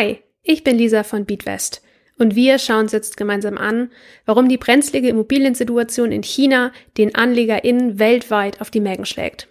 Hi, 0.00 0.18
ich 0.42 0.64
bin 0.64 0.78
Lisa 0.78 1.02
von 1.02 1.26
Beatwest 1.26 1.82
und 2.16 2.34
wir 2.34 2.58
schauen 2.58 2.84
uns 2.84 2.92
jetzt 2.92 3.18
gemeinsam 3.18 3.58
an, 3.58 3.90
warum 4.24 4.48
die 4.48 4.56
brenzlige 4.56 5.10
Immobiliensituation 5.10 6.10
in 6.10 6.22
China 6.22 6.72
den 6.96 7.14
AnlegerInnen 7.14 7.98
weltweit 7.98 8.62
auf 8.62 8.70
die 8.70 8.80
Mägen 8.80 9.04
schlägt. 9.04 9.48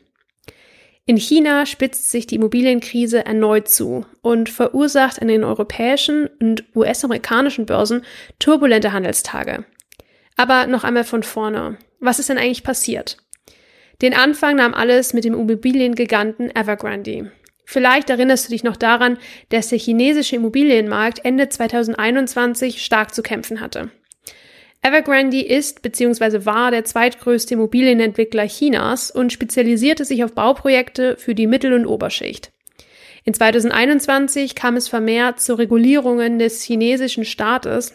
In 1.06 1.18
China 1.18 1.68
spitzt 1.68 2.10
sich 2.10 2.26
die 2.26 2.34
Immobilienkrise 2.38 3.24
erneut 3.28 3.68
zu 3.68 4.08
und 4.24 4.50
verursacht 4.50 5.22
an 5.22 5.28
den 5.28 5.44
europäischen 5.44 6.26
und 6.42 6.64
US-amerikanischen 6.76 7.68
Börsen 7.68 8.04
turbulente 8.40 8.92
Handelstage. 8.92 9.66
Aber 10.36 10.66
noch 10.66 10.84
einmal 10.84 11.04
von 11.04 11.22
vorne. 11.22 11.78
Was 12.00 12.18
ist 12.18 12.30
denn 12.30 12.40
eigentlich 12.40 12.64
passiert? 12.64 13.18
Den 14.02 14.16
Anfang 14.16 14.56
nahm 14.56 14.74
alles 14.74 15.14
mit 15.14 15.26
dem 15.26 15.36
Immobiliengiganten 15.36 16.50
Evergrande. 16.56 17.32
Vielleicht 17.72 18.10
erinnerst 18.10 18.48
du 18.48 18.50
dich 18.50 18.64
noch 18.64 18.78
daran, 18.78 19.20
dass 19.50 19.70
der 19.70 19.78
chinesische 19.78 20.38
Immobilienmarkt 20.38 21.24
Ende 21.24 21.50
2021 21.50 22.84
stark 22.84 23.14
zu 23.14 23.22
kämpfen 23.22 23.62
hatte. 23.62 23.92
Evergrande 24.82 25.46
ist 25.46 25.84
bzw. 25.84 26.48
war 26.48 26.72
der 26.72 26.84
zweitgrößte 26.84 27.54
Immobilienentwickler 27.54 28.48
Chinas 28.48 29.12
und 29.12 29.32
spezialisierte 29.32 30.04
sich 30.04 30.24
auf 30.24 30.34
Bauprojekte 30.34 31.16
für 31.18 31.36
die 31.36 31.46
Mittel- 31.46 31.74
und 31.74 31.86
Oberschicht. 31.86 32.52
In 33.24 33.36
2021 33.36 34.56
kam 34.56 34.76
es 34.76 34.88
vermehrt 34.88 35.40
zu 35.40 35.54
Regulierungen 35.54 36.40
des 36.40 36.64
chinesischen 36.64 37.24
Staates, 37.24 37.94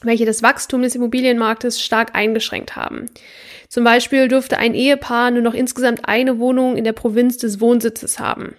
welche 0.00 0.24
das 0.24 0.42
Wachstum 0.42 0.80
des 0.80 0.94
Immobilienmarktes 0.94 1.82
stark 1.82 2.14
eingeschränkt 2.14 2.74
haben. 2.74 3.10
Zum 3.68 3.84
Beispiel 3.84 4.28
durfte 4.28 4.56
ein 4.56 4.72
Ehepaar 4.74 5.30
nur 5.30 5.42
noch 5.42 5.52
insgesamt 5.52 6.08
eine 6.08 6.38
Wohnung 6.38 6.78
in 6.78 6.84
der 6.84 6.94
Provinz 6.94 7.36
des 7.36 7.60
Wohnsitzes 7.60 8.18
haben. 8.18 8.56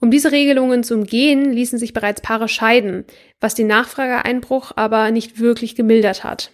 Um 0.00 0.10
diese 0.10 0.30
Regelungen 0.30 0.82
zu 0.82 0.94
umgehen, 0.94 1.52
ließen 1.52 1.78
sich 1.78 1.92
bereits 1.92 2.20
Paare 2.20 2.48
scheiden, 2.48 3.04
was 3.40 3.54
den 3.54 3.66
Nachfrageeinbruch 3.66 4.72
aber 4.76 5.10
nicht 5.10 5.40
wirklich 5.40 5.74
gemildert 5.74 6.22
hat. 6.22 6.50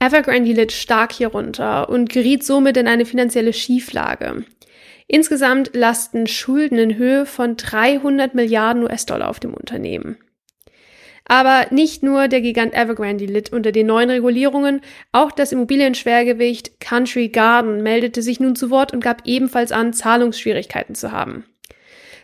Evergrande 0.00 0.52
litt 0.52 0.72
stark 0.72 1.12
hierunter 1.12 1.88
und 1.88 2.10
geriet 2.10 2.44
somit 2.44 2.76
in 2.76 2.88
eine 2.88 3.04
finanzielle 3.04 3.52
Schieflage. 3.52 4.44
Insgesamt 5.06 5.74
lasten 5.74 6.26
Schulden 6.26 6.78
in 6.78 6.96
Höhe 6.96 7.26
von 7.26 7.56
300 7.56 8.34
Milliarden 8.34 8.84
US-Dollar 8.84 9.28
auf 9.28 9.40
dem 9.40 9.54
Unternehmen. 9.54 10.18
Aber 11.24 11.66
nicht 11.70 12.02
nur 12.02 12.28
der 12.28 12.40
Gigant 12.40 12.74
Evergrande 12.74 13.26
litt 13.26 13.52
unter 13.52 13.72
den 13.72 13.86
neuen 13.86 14.10
Regulierungen, 14.10 14.80
auch 15.12 15.30
das 15.30 15.52
Immobilienschwergewicht 15.52 16.80
Country 16.80 17.28
Garden 17.28 17.82
meldete 17.82 18.22
sich 18.22 18.40
nun 18.40 18.56
zu 18.56 18.70
Wort 18.70 18.92
und 18.92 19.02
gab 19.02 19.26
ebenfalls 19.26 19.70
an, 19.70 19.92
Zahlungsschwierigkeiten 19.92 20.94
zu 20.94 21.12
haben. 21.12 21.44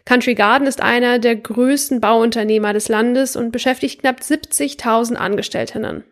Country 0.06 0.36
Garden 0.36 0.68
ist 0.68 0.80
einer 0.80 1.18
der 1.18 1.34
größten 1.34 2.00
Bauunternehmer 2.00 2.72
des 2.72 2.88
Landes 2.88 3.34
und 3.34 3.50
beschäftigt 3.50 4.00
knapp 4.00 4.20
70.000 4.20 5.16
Angestellten. 5.16 6.04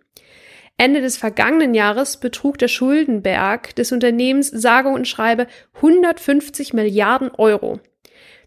Ende 0.76 1.00
des 1.00 1.16
vergangenen 1.16 1.74
Jahres 1.74 2.16
betrug 2.16 2.58
der 2.58 2.66
Schuldenberg 2.66 3.76
des 3.76 3.92
Unternehmens 3.92 4.48
sage 4.48 4.88
und 4.88 5.06
schreibe 5.06 5.46
150 5.76 6.72
Milliarden 6.74 7.30
Euro. 7.30 7.78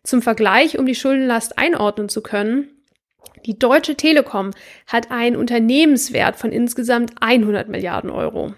Zum 0.04 0.22
Vergleich, 0.22 0.78
um 0.78 0.86
die 0.86 0.96
Schuldenlast 0.96 1.58
einordnen 1.58 2.10
zu 2.10 2.22
können, 2.22 2.68
die 3.46 3.58
Deutsche 3.58 3.96
Telekom 3.96 4.52
hat 4.86 5.12
einen 5.12 5.38
Unternehmenswert 5.38 6.36
von 6.36 6.52
insgesamt 6.52 7.14
100 7.22 7.70
Milliarden 7.70 8.10
Euro. 8.10 8.54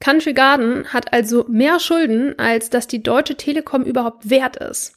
Country 0.00 0.32
Garden 0.32 0.92
hat 0.92 1.12
also 1.12 1.46
mehr 1.48 1.78
Schulden, 1.78 2.36
als 2.36 2.68
dass 2.68 2.88
die 2.88 3.04
Deutsche 3.04 3.36
Telekom 3.36 3.84
überhaupt 3.84 4.28
wert 4.28 4.56
ist. 4.56 4.96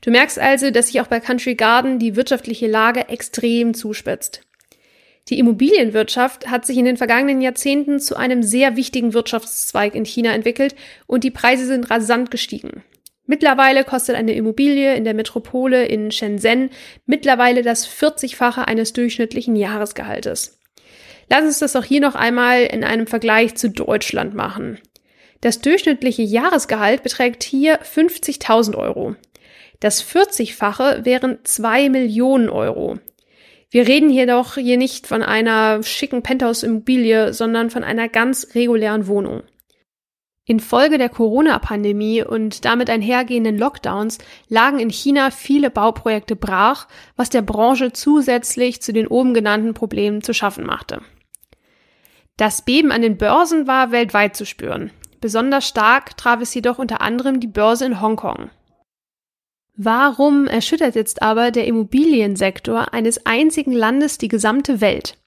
Du 0.00 0.10
merkst 0.10 0.38
also, 0.38 0.70
dass 0.70 0.88
sich 0.88 1.00
auch 1.00 1.06
bei 1.06 1.20
Country 1.20 1.54
Garden 1.54 1.98
die 1.98 2.16
wirtschaftliche 2.16 2.66
Lage 2.66 3.08
extrem 3.08 3.74
zuspitzt. 3.74 4.42
Die 5.28 5.38
Immobilienwirtschaft 5.38 6.48
hat 6.48 6.64
sich 6.64 6.76
in 6.76 6.84
den 6.84 6.96
vergangenen 6.96 7.40
Jahrzehnten 7.40 7.98
zu 7.98 8.16
einem 8.16 8.44
sehr 8.44 8.76
wichtigen 8.76 9.12
Wirtschaftszweig 9.12 9.94
in 9.94 10.04
China 10.04 10.32
entwickelt 10.32 10.76
und 11.06 11.24
die 11.24 11.32
Preise 11.32 11.66
sind 11.66 11.90
rasant 11.90 12.30
gestiegen. 12.30 12.84
Mittlerweile 13.26 13.82
kostet 13.82 14.14
eine 14.14 14.34
Immobilie 14.34 14.94
in 14.94 15.02
der 15.02 15.14
Metropole 15.14 15.84
in 15.86 16.12
Shenzhen 16.12 16.70
mittlerweile 17.06 17.62
das 17.62 17.88
40-fache 17.88 18.62
eines 18.62 18.92
durchschnittlichen 18.92 19.56
Jahresgehaltes. 19.56 20.60
Lass 21.28 21.42
uns 21.42 21.58
das 21.58 21.74
auch 21.74 21.82
hier 21.82 22.00
noch 22.00 22.14
einmal 22.14 22.62
in 22.62 22.84
einem 22.84 23.08
Vergleich 23.08 23.56
zu 23.56 23.68
Deutschland 23.68 24.34
machen. 24.34 24.78
Das 25.40 25.60
durchschnittliche 25.60 26.22
Jahresgehalt 26.22 27.02
beträgt 27.02 27.42
hier 27.42 27.80
50.000 27.80 28.76
Euro. 28.76 29.16
Das 29.80 30.02
40-fache 30.02 31.04
wären 31.04 31.38
2 31.44 31.90
Millionen 31.90 32.48
Euro. 32.48 32.98
Wir 33.70 33.86
reden 33.86 34.10
hier 34.10 34.26
doch 34.26 34.54
hier 34.54 34.78
nicht 34.78 35.06
von 35.06 35.22
einer 35.22 35.82
schicken 35.82 36.22
Penthouse-Immobilie, 36.22 37.34
sondern 37.34 37.70
von 37.70 37.84
einer 37.84 38.08
ganz 38.08 38.54
regulären 38.54 39.06
Wohnung. 39.06 39.42
Infolge 40.48 40.96
der 40.96 41.08
Corona-Pandemie 41.08 42.22
und 42.22 42.64
damit 42.64 42.88
einhergehenden 42.88 43.58
Lockdowns 43.58 44.18
lagen 44.48 44.78
in 44.78 44.90
China 44.90 45.32
viele 45.32 45.70
Bauprojekte 45.70 46.36
brach, 46.36 46.86
was 47.16 47.30
der 47.30 47.42
Branche 47.42 47.92
zusätzlich 47.92 48.80
zu 48.80 48.92
den 48.92 49.08
oben 49.08 49.34
genannten 49.34 49.74
Problemen 49.74 50.22
zu 50.22 50.32
schaffen 50.32 50.64
machte. 50.64 51.02
Das 52.36 52.62
Beben 52.62 52.92
an 52.92 53.02
den 53.02 53.16
Börsen 53.16 53.66
war 53.66 53.90
weltweit 53.90 54.36
zu 54.36 54.46
spüren. 54.46 54.92
Besonders 55.20 55.66
stark 55.66 56.16
traf 56.16 56.40
es 56.40 56.54
jedoch 56.54 56.78
unter 56.78 57.00
anderem 57.00 57.40
die 57.40 57.48
Börse 57.48 57.84
in 57.84 58.00
Hongkong. 58.00 58.50
Warum 59.76 60.46
erschüttert 60.46 60.94
jetzt 60.94 61.20
aber 61.20 61.50
der 61.50 61.66
Immobiliensektor 61.66 62.94
eines 62.94 63.26
einzigen 63.26 63.72
Landes 63.72 64.16
die 64.16 64.28
gesamte 64.28 64.80
Welt? 64.80 65.18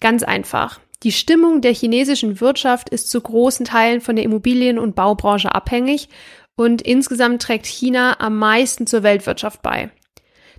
Ganz 0.00 0.22
einfach. 0.22 0.78
Die 1.02 1.10
Stimmung 1.10 1.60
der 1.60 1.74
chinesischen 1.74 2.40
Wirtschaft 2.40 2.88
ist 2.88 3.10
zu 3.10 3.20
großen 3.20 3.66
Teilen 3.66 4.00
von 4.00 4.14
der 4.14 4.24
Immobilien- 4.24 4.78
und 4.78 4.94
Baubranche 4.94 5.54
abhängig 5.54 6.08
und 6.54 6.82
insgesamt 6.82 7.42
trägt 7.42 7.66
China 7.66 8.20
am 8.20 8.38
meisten 8.38 8.86
zur 8.86 9.02
Weltwirtschaft 9.02 9.60
bei. 9.60 9.90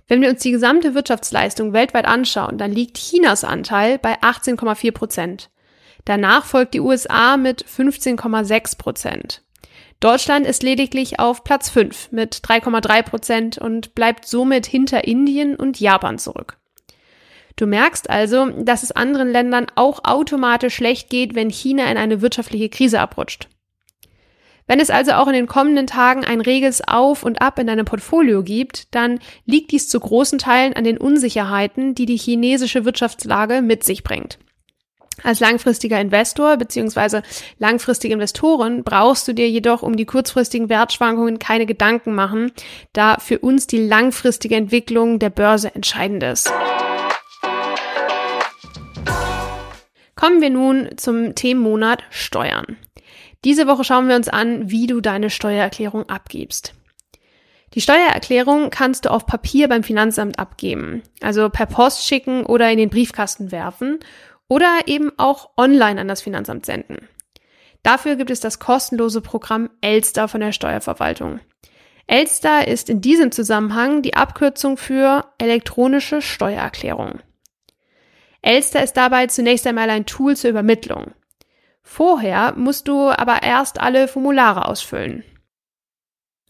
Wenn 0.06 0.20
wir 0.20 0.28
uns 0.28 0.42
die 0.42 0.52
gesamte 0.52 0.94
Wirtschaftsleistung 0.94 1.72
weltweit 1.72 2.04
anschauen, 2.04 2.58
dann 2.58 2.70
liegt 2.70 2.98
Chinas 2.98 3.44
Anteil 3.44 3.98
bei 3.98 4.20
18,4 4.20 4.92
Prozent. 4.92 5.50
Danach 6.04 6.44
folgt 6.44 6.74
die 6.74 6.80
USA 6.80 7.36
mit 7.38 7.64
15,6 7.64 8.78
Prozent. 8.78 9.42
Deutschland 10.00 10.46
ist 10.46 10.62
lediglich 10.62 11.18
auf 11.18 11.42
Platz 11.42 11.70
5 11.70 12.12
mit 12.12 12.36
3,3 12.36 13.02
Prozent 13.02 13.58
und 13.58 13.94
bleibt 13.94 14.26
somit 14.26 14.66
hinter 14.66 15.04
Indien 15.04 15.56
und 15.56 15.80
Japan 15.80 16.18
zurück. 16.18 16.58
Du 17.56 17.66
merkst 17.66 18.10
also, 18.10 18.50
dass 18.50 18.82
es 18.82 18.92
anderen 18.92 19.30
Ländern 19.30 19.66
auch 19.74 20.04
automatisch 20.04 20.74
schlecht 20.74 21.08
geht, 21.08 21.34
wenn 21.34 21.48
China 21.48 21.90
in 21.90 21.96
eine 21.96 22.20
wirtschaftliche 22.20 22.68
Krise 22.68 23.00
abrutscht. 23.00 23.48
Wenn 24.66 24.80
es 24.80 24.90
also 24.90 25.12
auch 25.12 25.28
in 25.28 25.32
den 25.32 25.46
kommenden 25.46 25.86
Tagen 25.86 26.24
ein 26.24 26.40
reges 26.40 26.86
Auf 26.86 27.22
und 27.22 27.40
Ab 27.40 27.58
in 27.58 27.68
deinem 27.68 27.84
Portfolio 27.86 28.42
gibt, 28.42 28.94
dann 28.94 29.20
liegt 29.46 29.70
dies 29.70 29.88
zu 29.88 29.98
großen 29.98 30.38
Teilen 30.38 30.74
an 30.74 30.84
den 30.84 30.98
Unsicherheiten, 30.98 31.94
die 31.94 32.04
die 32.04 32.18
chinesische 32.18 32.84
Wirtschaftslage 32.84 33.62
mit 33.62 33.84
sich 33.84 34.02
bringt. 34.02 34.38
Als 35.22 35.40
langfristiger 35.40 36.00
Investor 36.00 36.56
bzw. 36.56 37.22
langfristige 37.58 38.14
Investoren 38.14 38.84
brauchst 38.84 39.26
du 39.26 39.32
dir 39.32 39.48
jedoch 39.48 39.82
um 39.82 39.96
die 39.96 40.04
kurzfristigen 40.04 40.68
Wertschwankungen 40.68 41.38
keine 41.38 41.66
Gedanken 41.66 42.14
machen, 42.14 42.52
da 42.92 43.16
für 43.18 43.38
uns 43.38 43.66
die 43.66 43.84
langfristige 43.86 44.56
Entwicklung 44.56 45.18
der 45.18 45.30
Börse 45.30 45.74
entscheidend 45.74 46.22
ist. 46.22 46.52
Kommen 50.14 50.40
wir 50.40 50.50
nun 50.50 50.90
zum 50.96 51.34
Themenmonat 51.34 52.02
Steuern. 52.10 52.76
Diese 53.44 53.66
Woche 53.66 53.84
schauen 53.84 54.08
wir 54.08 54.16
uns 54.16 54.28
an, 54.28 54.70
wie 54.70 54.86
du 54.86 55.00
deine 55.00 55.30
Steuererklärung 55.30 56.08
abgibst. 56.08 56.74
Die 57.74 57.82
Steuererklärung 57.82 58.70
kannst 58.70 59.04
du 59.04 59.10
auf 59.10 59.26
Papier 59.26 59.68
beim 59.68 59.82
Finanzamt 59.82 60.38
abgeben, 60.38 61.02
also 61.20 61.50
per 61.50 61.66
Post 61.66 62.06
schicken 62.06 62.46
oder 62.46 62.70
in 62.70 62.78
den 62.78 62.88
Briefkasten 62.88 63.52
werfen 63.52 63.98
oder 64.48 64.80
eben 64.86 65.12
auch 65.16 65.50
online 65.56 66.00
an 66.00 66.08
das 66.08 66.22
Finanzamt 66.22 66.66
senden. 66.66 67.08
Dafür 67.82 68.16
gibt 68.16 68.30
es 68.30 68.40
das 68.40 68.58
kostenlose 68.58 69.20
Programm 69.20 69.70
Elster 69.80 70.28
von 70.28 70.40
der 70.40 70.52
Steuerverwaltung. 70.52 71.40
Elster 72.08 72.68
ist 72.68 72.88
in 72.88 73.00
diesem 73.00 73.32
Zusammenhang 73.32 74.02
die 74.02 74.14
Abkürzung 74.14 74.76
für 74.76 75.24
elektronische 75.38 76.22
Steuererklärung. 76.22 77.20
Elster 78.42 78.82
ist 78.82 78.96
dabei 78.96 79.26
zunächst 79.26 79.66
einmal 79.66 79.90
ein 79.90 80.06
Tool 80.06 80.36
zur 80.36 80.50
Übermittlung. 80.50 81.12
Vorher 81.82 82.54
musst 82.56 82.88
du 82.88 83.10
aber 83.10 83.42
erst 83.42 83.80
alle 83.80 84.08
Formulare 84.08 84.66
ausfüllen. 84.68 85.24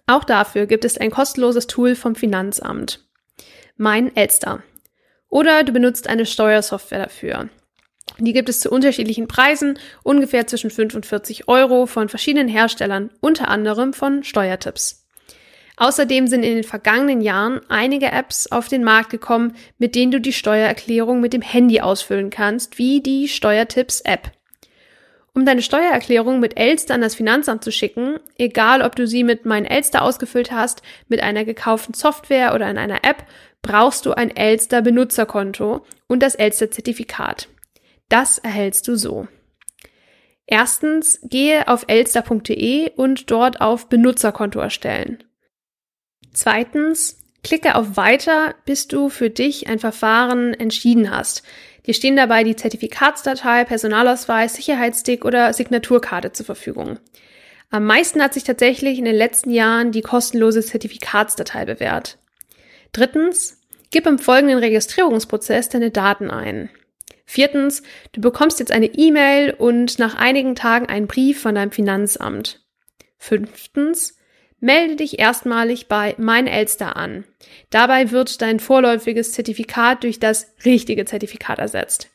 Auch 0.06 0.25
dafür 0.25 0.66
gibt 0.66 0.84
es 0.84 0.99
ein 0.99 1.10
kostenloses 1.10 1.66
Tool 1.66 1.94
vom 1.96 2.14
Finanzamt. 2.14 3.06
Mein 3.76 4.14
Elster. 4.14 4.62
Oder 5.28 5.64
du 5.64 5.72
benutzt 5.72 6.08
eine 6.08 6.26
Steuersoftware 6.26 7.04
dafür. 7.04 7.49
Die 8.18 8.32
gibt 8.32 8.48
es 8.48 8.60
zu 8.60 8.70
unterschiedlichen 8.70 9.28
Preisen, 9.28 9.78
ungefähr 10.02 10.46
zwischen 10.46 10.70
45 10.70 11.48
Euro 11.48 11.86
von 11.86 12.08
verschiedenen 12.08 12.48
Herstellern, 12.48 13.10
unter 13.20 13.48
anderem 13.48 13.92
von 13.92 14.24
Steuertipps. 14.24 15.06
Außerdem 15.76 16.26
sind 16.26 16.42
in 16.42 16.54
den 16.54 16.64
vergangenen 16.64 17.20
Jahren 17.20 17.60
einige 17.68 18.10
Apps 18.10 18.50
auf 18.50 18.68
den 18.68 18.82
Markt 18.82 19.10
gekommen, 19.10 19.54
mit 19.78 19.94
denen 19.94 20.10
du 20.10 20.20
die 20.20 20.32
Steuererklärung 20.32 21.20
mit 21.20 21.34
dem 21.34 21.42
Handy 21.42 21.80
ausfüllen 21.80 22.30
kannst, 22.30 22.78
wie 22.78 23.02
die 23.02 23.28
Steuertipps-App. 23.28 24.32
Um 25.34 25.44
deine 25.44 25.60
Steuererklärung 25.60 26.40
mit 26.40 26.56
Elster 26.56 26.94
an 26.94 27.02
das 27.02 27.14
Finanzamt 27.14 27.62
zu 27.62 27.70
schicken, 27.70 28.18
egal 28.38 28.80
ob 28.80 28.96
du 28.96 29.06
sie 29.06 29.22
mit 29.22 29.44
Mein 29.44 29.66
Elster 29.66 30.00
ausgefüllt 30.00 30.50
hast, 30.50 30.80
mit 31.08 31.22
einer 31.22 31.44
gekauften 31.44 31.92
Software 31.92 32.54
oder 32.54 32.70
in 32.70 32.78
einer 32.78 33.04
App, 33.04 33.26
brauchst 33.60 34.06
du 34.06 34.12
ein 34.12 34.34
Elster 34.34 34.80
Benutzerkonto 34.80 35.84
und 36.06 36.22
das 36.22 36.36
Elster 36.36 36.70
Zertifikat. 36.70 37.48
Das 38.08 38.38
erhältst 38.38 38.88
du 38.88 38.96
so. 38.96 39.28
Erstens, 40.46 41.18
gehe 41.22 41.66
auf 41.66 41.84
elster.de 41.88 42.92
und 42.94 43.30
dort 43.30 43.60
auf 43.60 43.88
Benutzerkonto 43.88 44.60
erstellen. 44.60 45.24
Zweitens, 46.32 47.18
klicke 47.42 47.74
auf 47.74 47.96
Weiter, 47.96 48.54
bis 48.64 48.86
du 48.86 49.08
für 49.08 49.30
dich 49.30 49.68
ein 49.68 49.78
Verfahren 49.78 50.54
entschieden 50.54 51.10
hast. 51.10 51.42
Dir 51.86 51.94
stehen 51.94 52.16
dabei 52.16 52.44
die 52.44 52.56
Zertifikatsdatei, 52.56 53.64
Personalausweis, 53.64 54.54
Sicherheitsstick 54.54 55.24
oder 55.24 55.52
Signaturkarte 55.52 56.32
zur 56.32 56.46
Verfügung. 56.46 56.98
Am 57.70 57.84
meisten 57.84 58.22
hat 58.22 58.34
sich 58.34 58.44
tatsächlich 58.44 58.98
in 58.98 59.04
den 59.04 59.14
letzten 59.16 59.50
Jahren 59.50 59.90
die 59.90 60.02
kostenlose 60.02 60.62
Zertifikatsdatei 60.62 61.64
bewährt. 61.64 62.18
Drittens, 62.92 63.60
gib 63.90 64.06
im 64.06 64.18
folgenden 64.18 64.58
Registrierungsprozess 64.58 65.68
deine 65.68 65.90
Daten 65.90 66.30
ein. 66.30 66.70
Viertens, 67.26 67.82
du 68.12 68.20
bekommst 68.20 68.61
jetzt 68.61 68.70
eine 68.73 68.87
E-Mail 68.87 69.52
und 69.52 69.99
nach 69.99 70.14
einigen 70.14 70.55
Tagen 70.55 70.87
einen 70.87 71.08
Brief 71.08 71.40
von 71.40 71.56
deinem 71.56 71.73
Finanzamt. 71.73 72.64
Fünftens, 73.19 74.17
melde 74.61 74.96
dich 74.96 75.19
erstmalig 75.19 75.88
bei 75.88 76.14
Mein 76.19 76.46
Elster 76.46 76.96
an. 76.96 77.25
Dabei 77.70 78.12
wird 78.12 78.40
dein 78.43 78.61
vorläufiges 78.61 79.32
Zertifikat 79.32 80.05
durch 80.05 80.20
das 80.20 80.55
richtige 80.64 81.05
Zertifikat 81.05 81.58
ersetzt. 81.58 82.11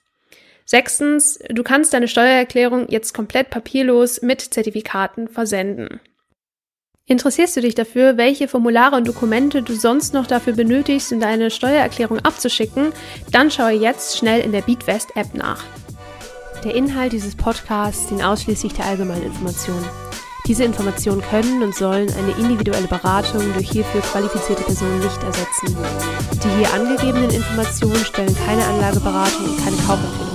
Sechstens, 0.65 1.39
du 1.49 1.63
kannst 1.63 1.93
deine 1.93 2.07
Steuererklärung 2.07 2.87
jetzt 2.87 3.13
komplett 3.13 3.49
papierlos 3.49 4.21
mit 4.21 4.41
Zertifikaten 4.41 5.27
versenden. 5.27 5.99
Interessierst 7.11 7.57
du 7.57 7.59
dich 7.59 7.75
dafür, 7.75 8.15
welche 8.15 8.47
Formulare 8.47 8.95
und 8.95 9.05
Dokumente 9.05 9.61
du 9.61 9.75
sonst 9.75 10.13
noch 10.13 10.27
dafür 10.27 10.53
benötigst, 10.53 11.11
um 11.11 11.19
deine 11.19 11.51
Steuererklärung 11.51 12.19
abzuschicken? 12.19 12.93
Dann 13.33 13.51
schaue 13.51 13.71
jetzt 13.71 14.17
schnell 14.17 14.39
in 14.39 14.53
der 14.53 14.61
BeatWest 14.61 15.17
App 15.17 15.33
nach. 15.33 15.61
Der 16.63 16.73
Inhalt 16.73 17.11
dieses 17.11 17.35
Podcasts 17.35 18.07
dient 18.07 18.23
ausschließlich 18.23 18.71
der 18.75 18.85
allgemeinen 18.85 19.25
Information. 19.25 19.83
Diese 20.47 20.63
Informationen 20.63 21.21
können 21.21 21.61
und 21.61 21.75
sollen 21.75 22.09
eine 22.13 22.31
individuelle 22.39 22.87
Beratung 22.87 23.43
durch 23.55 23.69
hierfür 23.69 23.99
qualifizierte 23.99 24.63
Personen 24.63 24.99
nicht 24.99 25.21
ersetzen. 25.21 25.75
Die 26.41 26.59
hier 26.59 26.73
angegebenen 26.73 27.31
Informationen 27.31 28.05
stellen 28.05 28.37
keine 28.45 28.63
Anlageberatung 28.63 29.49
und 29.49 29.65
keine 29.65 29.75
Kaufempfehlung 29.75 30.30